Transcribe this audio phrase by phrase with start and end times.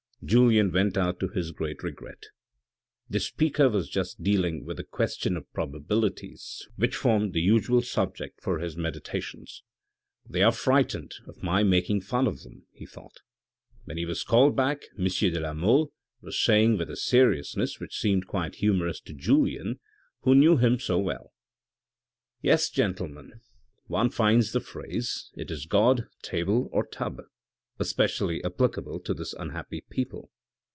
[0.23, 2.25] Julien went out to his great regret.
[3.09, 8.39] The speaker was just dealing with the question of probabilities which formed the usual subject
[8.39, 9.63] for his meditations."
[10.29, 13.21] They are frightened of my making fun of them," he thought.
[13.85, 15.05] When he was called back, M.
[15.07, 15.91] de la Mole
[16.21, 19.79] was saying with a seriousuess which seemed quite humorous to Julien
[20.19, 21.33] who knew him so well,"
[22.43, 23.41] Yes, gentlemen,
[23.87, 27.23] one finds the phrase,' is it god, table or tub?'
[27.91, 30.29] especially applicable to this unhappy people.